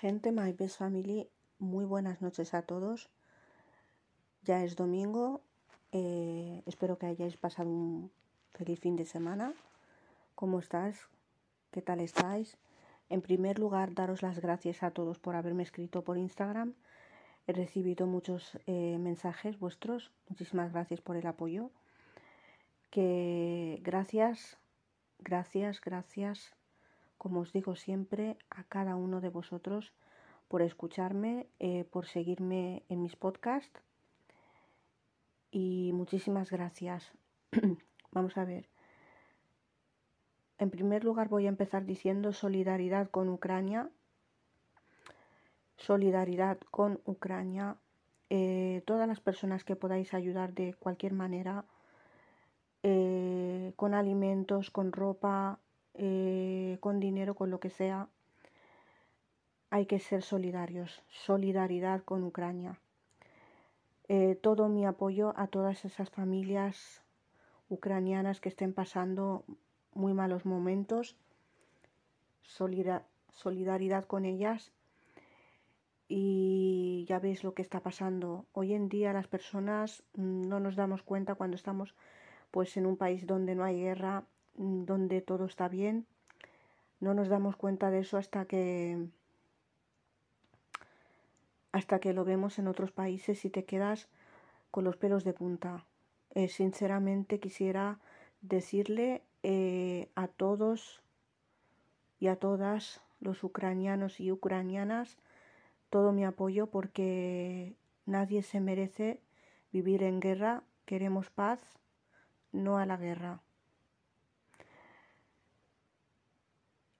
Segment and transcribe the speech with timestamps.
[0.00, 3.10] Gente, my best family, muy buenas noches a todos.
[4.44, 5.42] Ya es domingo,
[5.90, 8.12] eh, espero que hayáis pasado un
[8.54, 9.54] feliz fin de semana.
[10.36, 11.08] ¿Cómo estás?
[11.72, 12.58] ¿Qué tal estáis?
[13.08, 16.74] En primer lugar, daros las gracias a todos por haberme escrito por Instagram.
[17.48, 20.12] He recibido muchos eh, mensajes vuestros.
[20.28, 21.72] Muchísimas gracias por el apoyo.
[22.90, 24.58] Que gracias,
[25.18, 26.54] gracias, gracias
[27.18, 29.92] como os digo siempre, a cada uno de vosotros
[30.48, 33.82] por escucharme, eh, por seguirme en mis podcasts.
[35.50, 37.12] Y muchísimas gracias.
[38.12, 38.68] Vamos a ver.
[40.58, 43.90] En primer lugar voy a empezar diciendo solidaridad con Ucrania.
[45.76, 47.76] Solidaridad con Ucrania.
[48.30, 51.64] Eh, todas las personas que podáis ayudar de cualquier manera,
[52.82, 55.60] eh, con alimentos, con ropa,
[56.00, 58.08] eh, con dinero, con lo que sea,
[59.68, 61.02] hay que ser solidarios.
[61.08, 62.78] Solidaridad con Ucrania.
[64.08, 67.02] Eh, todo mi apoyo a todas esas familias
[67.68, 69.44] ucranianas que estén pasando
[69.92, 71.16] muy malos momentos.
[72.42, 74.70] solidaridad con ellas.
[76.06, 78.46] Y ya veis lo que está pasando.
[78.52, 81.94] Hoy en día las personas mm, no nos damos cuenta cuando estamos
[82.52, 84.24] pues en un país donde no hay guerra
[84.58, 86.06] donde todo está bien.
[87.00, 89.08] No nos damos cuenta de eso hasta que
[91.72, 94.08] hasta que lo vemos en otros países y te quedas
[94.70, 95.84] con los pelos de punta.
[96.34, 98.00] Eh, sinceramente quisiera
[98.40, 101.02] decirle eh, a todos
[102.20, 105.18] y a todas los ucranianos y ucranianas
[105.90, 107.74] todo mi apoyo porque
[108.06, 109.20] nadie se merece
[109.72, 110.62] vivir en guerra.
[110.84, 111.60] Queremos paz,
[112.52, 113.40] no a la guerra.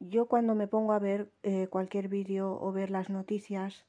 [0.00, 3.84] Yo cuando me pongo a ver eh, cualquier vídeo o ver las noticias,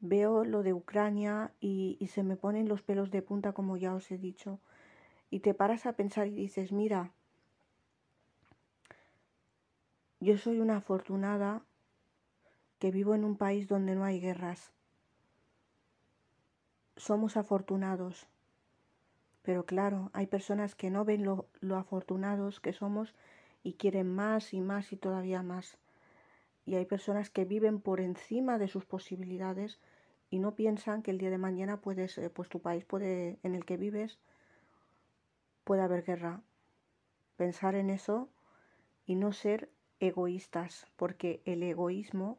[0.00, 3.94] veo lo de Ucrania y, y se me ponen los pelos de punta como ya
[3.94, 4.60] os he dicho.
[5.30, 7.12] Y te paras a pensar y dices, mira,
[10.20, 11.62] yo soy una afortunada
[12.78, 14.72] que vivo en un país donde no hay guerras.
[16.96, 18.26] Somos afortunados.
[19.42, 23.14] Pero claro, hay personas que no ven lo, lo afortunados que somos
[23.62, 25.78] y quieren más y más y todavía más.
[26.64, 29.80] Y hay personas que viven por encima de sus posibilidades
[30.30, 33.54] y no piensan que el día de mañana puedes, eh, pues tu país puede, en
[33.54, 34.18] el que vives,
[35.64, 36.42] puede haber guerra.
[37.36, 38.28] Pensar en eso
[39.06, 39.70] y no ser
[40.00, 42.38] egoístas, porque el egoísmo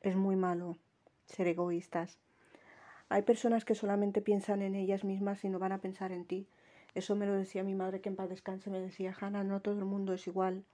[0.00, 0.76] es muy malo,
[1.26, 2.18] ser egoístas.
[3.10, 6.46] Hay personas que solamente piensan en ellas mismas y no van a pensar en ti.
[6.94, 8.70] Eso me lo decía mi madre que en paz descanse.
[8.70, 10.64] Me decía, Hanna, no todo el mundo es igual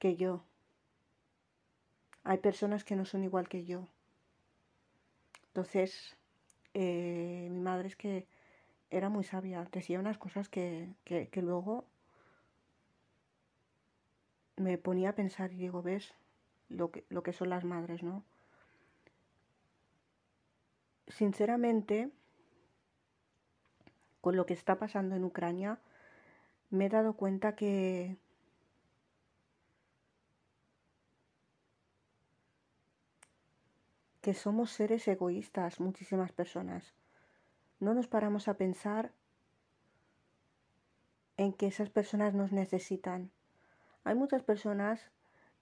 [0.00, 0.42] que yo.
[2.24, 3.86] Hay personas que no son igual que yo.
[5.46, 6.16] Entonces,
[6.74, 8.26] eh, mi madre es que
[8.90, 9.68] era muy sabia.
[9.70, 11.84] Decía unas cosas que, que, que luego
[14.56, 16.12] me ponía a pensar y digo, ves
[16.68, 18.24] lo que, lo que son las madres, ¿no?
[21.08, 22.10] Sinceramente,
[24.20, 25.78] con lo que está pasando en Ucrania,
[26.70, 28.16] me he dado cuenta que
[34.22, 36.94] que somos seres egoístas, muchísimas personas.
[37.80, 39.12] No nos paramos a pensar
[41.36, 43.32] en que esas personas nos necesitan.
[44.04, 45.10] Hay muchas personas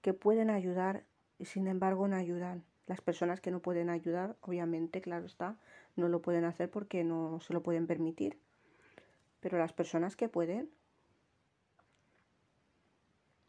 [0.02, 1.04] que pueden ayudar
[1.38, 2.64] y sin embargo no ayudan.
[2.90, 5.56] Las personas que no pueden ayudar, obviamente, claro está,
[5.94, 8.36] no lo pueden hacer porque no se lo pueden permitir.
[9.38, 10.68] Pero las personas que pueden,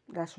[0.06, 0.38] las,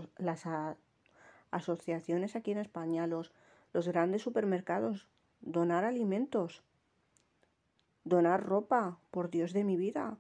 [1.51, 3.33] asociaciones aquí en España, los,
[3.73, 5.09] los grandes supermercados,
[5.41, 6.63] donar alimentos,
[8.05, 10.15] donar ropa, por Dios de mi vida.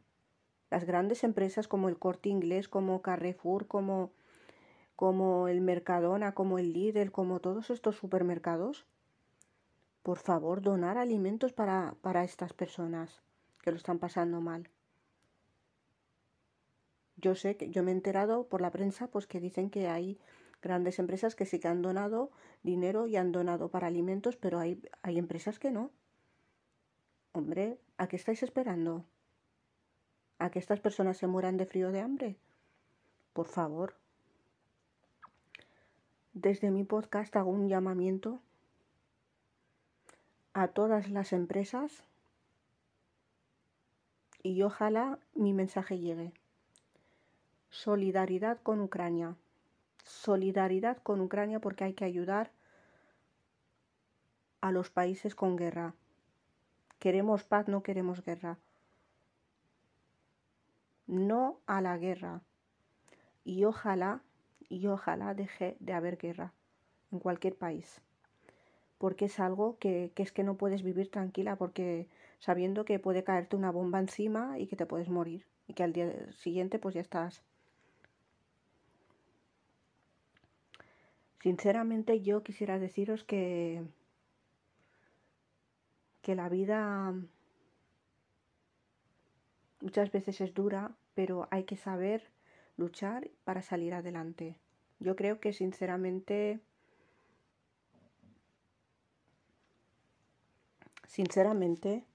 [0.69, 4.11] Las grandes empresas como el Corte Inglés, como Carrefour, como
[4.95, 8.85] como el Mercadona, como el Lidl, como todos estos supermercados,
[10.03, 13.21] por favor, donar alimentos para, para estas personas
[13.61, 14.69] que lo están pasando mal.
[17.15, 20.19] Yo sé que yo me he enterado por la prensa pues que dicen que hay
[20.61, 22.31] grandes empresas que sí que han donado
[22.63, 25.91] dinero y han donado para alimentos, pero hay, hay empresas que no.
[27.31, 29.05] Hombre, ¿a qué estáis esperando?
[30.39, 32.37] ¿A que estas personas se mueran de frío de hambre?
[33.33, 33.95] Por favor.
[36.33, 38.39] Desde mi podcast hago un llamamiento
[40.53, 42.03] a todas las empresas
[44.41, 46.33] y ojalá mi mensaje llegue.
[47.69, 49.35] solidaridad con Ucrania.
[50.05, 52.51] Solidaridad con Ucrania porque hay que ayudar
[54.59, 55.93] a los países con guerra.
[56.97, 58.57] Queremos paz, no queremos guerra.
[61.05, 62.41] No a la guerra.
[63.45, 64.23] Y ojalá,
[64.69, 66.53] y ojalá deje de haber guerra
[67.11, 68.01] en cualquier país.
[68.97, 72.07] Porque es algo que, que es que no puedes vivir tranquila porque
[72.39, 75.45] sabiendo que puede caerte una bomba encima y que te puedes morir.
[75.67, 77.43] Y que al día siguiente pues ya estás.
[81.41, 83.83] Sinceramente yo quisiera deciros que
[86.23, 87.13] que la vida
[89.81, 92.31] muchas veces es dura, pero hay que saber
[92.77, 94.59] luchar para salir adelante.
[94.99, 96.59] Yo creo que sinceramente,
[101.07, 102.05] sinceramente,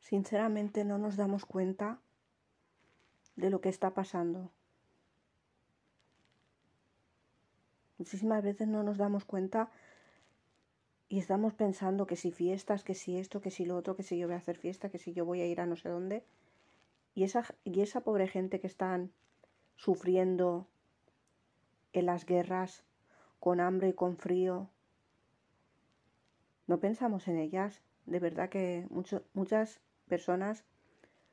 [0.00, 1.98] sinceramente no nos damos cuenta
[3.36, 4.50] de lo que está pasando.
[7.98, 9.70] Muchísimas veces no nos damos cuenta
[11.08, 14.18] y estamos pensando que si fiestas, que si esto, que si lo otro, que si
[14.18, 16.24] yo voy a hacer fiesta, que si yo voy a ir a no sé dónde.
[17.14, 19.12] Y esa, y esa pobre gente que están
[19.76, 20.66] sufriendo
[21.92, 22.84] en las guerras,
[23.40, 24.68] con hambre y con frío,
[26.66, 27.82] no pensamos en ellas.
[28.06, 28.86] De verdad que
[29.34, 30.64] muchas personas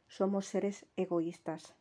[0.07, 1.73] somos seres egoístas.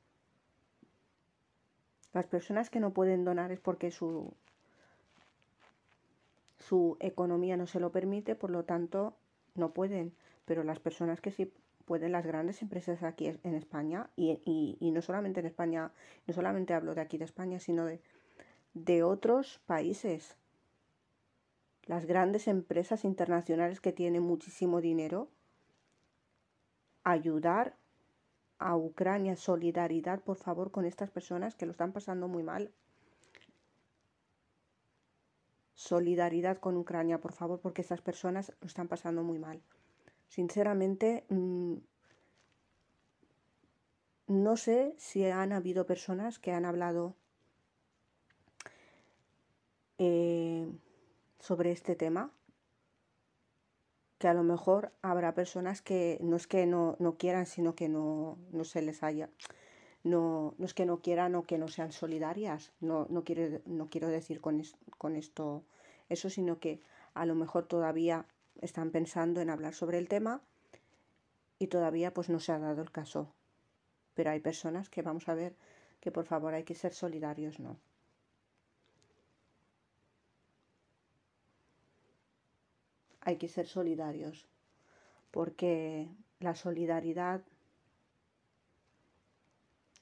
[2.12, 4.34] Las personas que no pueden donar es porque su,
[6.58, 9.16] su economía no se lo permite, por lo tanto
[9.54, 10.14] no pueden.
[10.44, 11.52] Pero las personas que sí
[11.90, 15.90] pueden, las grandes empresas aquí en España, y, no solamente en España,
[16.24, 18.00] no solamente hablo de aquí de España, sino de,
[18.74, 20.36] de otros países.
[21.86, 25.30] Las grandes empresas internacionales que tienen muchísimo dinero,
[27.02, 27.74] ayudar
[28.60, 32.70] a Ucrania, solidaridad, por favor, con estas personas que lo están pasando muy mal
[35.74, 39.60] solidaridad con Ucrania, por favor, porque estas personas lo están pasando muy mal.
[40.30, 41.74] Sinceramente, mm,
[44.28, 47.16] no sé si han habido personas que han hablado
[49.98, 50.70] eh,
[51.40, 52.30] sobre este tema,
[54.18, 58.38] que a lo mejor habrá personas que no es que no, quieran, sino que no,
[58.52, 59.30] no se les haya,
[60.04, 62.72] no, no, es que no quieran o que no sean solidarias.
[62.78, 64.62] No, no, quiero, no quiero decir con,
[64.96, 65.64] con esto
[66.08, 66.80] eso, sino que
[67.14, 68.26] a lo mejor todavía
[68.60, 70.40] están pensando en hablar sobre el tema
[71.58, 73.32] y todavía pues no se ha dado el caso.
[74.14, 75.54] Pero hay personas que vamos a ver
[76.00, 77.78] que por favor hay que ser solidarios, ¿no?
[83.22, 84.46] Hay que ser solidarios
[85.30, 86.08] porque
[86.40, 87.42] la solidaridad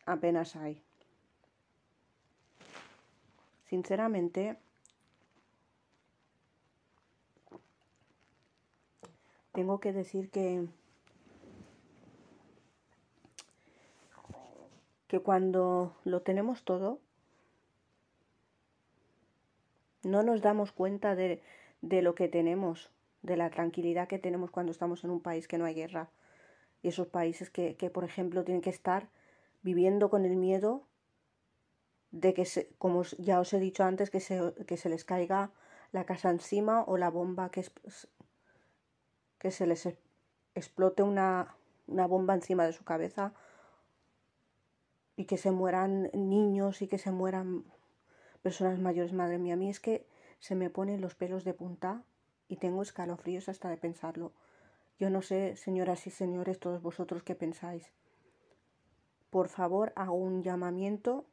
[0.07, 0.83] apenas hay.
[3.65, 4.57] Sinceramente,
[9.59, 10.69] tengo que decir que
[15.09, 17.01] que cuando lo tenemos todo
[20.05, 21.43] no nos damos cuenta de,
[21.83, 25.59] de lo que tenemos, de la tranquilidad que tenemos cuando estamos en un país que
[25.59, 26.09] no hay guerra.
[26.81, 29.09] Y esos países que, que por ejemplo, tienen que estar
[29.63, 30.85] viviendo con el miedo
[32.13, 35.51] de que, se, como ya os he dicho antes, que se, que se les caiga
[35.91, 37.65] la casa encima o la bomba que,
[39.39, 39.89] que se les
[40.55, 43.33] explote una, una bomba encima de su cabeza
[45.17, 47.65] y que se mueran niños y que se mueran
[48.43, 49.13] personas mayores.
[49.13, 50.07] Madre mía, a mí es que
[50.39, 52.03] se me ponen los pelos de punta
[52.49, 54.33] y tengo escalofríos hasta de pensarlo.
[54.99, 57.93] Yo no sé, señoras y señores, todos vosotros qué pensáis
[59.31, 61.27] por favor hago un llamamiento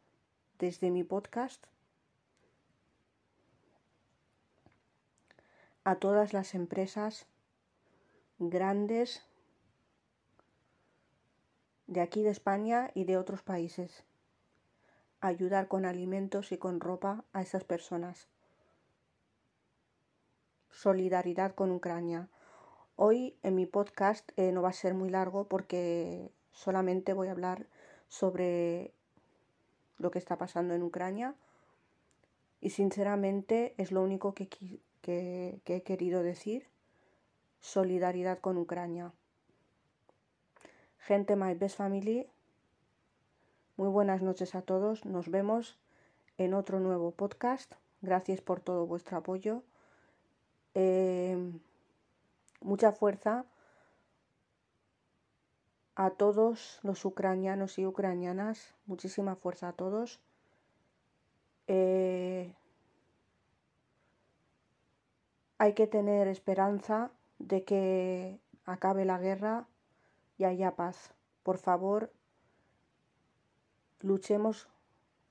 [0.59, 1.65] desde mi podcast
[5.83, 7.27] a todas las empresas
[8.39, 9.23] grandes
[11.87, 14.03] de aquí de España y de otros países.
[15.21, 18.27] Ayudar con alimentos y con ropa a esas personas.
[20.69, 22.29] Solidaridad con Ucrania.
[22.95, 27.31] Hoy en mi podcast eh, no va a ser muy largo porque solamente voy a
[27.31, 27.67] hablar
[28.07, 28.93] sobre
[29.97, 31.35] lo que está pasando en Ucrania
[32.61, 36.67] y sinceramente es lo único que, que, he querido decir.
[37.65, 39.11] Solidaridad con Ucrania.
[40.99, 42.29] Gente My Best Family,
[43.75, 45.03] muy buenas noches a todos.
[45.03, 45.75] Nos vemos
[46.37, 47.73] en otro nuevo podcast.
[48.01, 49.63] Gracias por todo vuestro apoyo.
[50.75, 51.37] Eh,
[52.61, 53.45] mucha fuerza
[55.95, 60.19] a todos los ucranianos y ucranianas, muchísima fuerza a todos.
[61.65, 62.53] Eh,
[65.57, 69.67] hay que tener esperanza de que acabe la guerra
[70.37, 71.13] y haya paz.
[71.43, 72.11] Por favor,
[73.99, 74.67] luchemos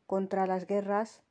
[0.06, 1.22] contra las guerras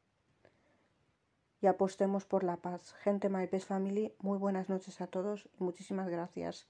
[1.62, 2.94] y apostemos por la paz.
[3.00, 6.68] Gente My Best Family, muy buenas noches a todos y muchísimas gracias.